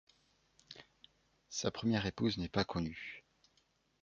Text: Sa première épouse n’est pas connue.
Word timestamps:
Sa 1.51 1.69
première 1.69 2.07
épouse 2.07 2.39
n’est 2.39 2.49
pas 2.49 2.63
connue. 2.63 3.23